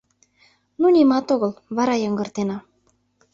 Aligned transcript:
Ну, 0.79 0.85
нимат 0.95 1.27
огыл, 1.33 1.51
вара 1.75 1.95
йыҥгыртена. 1.99 2.57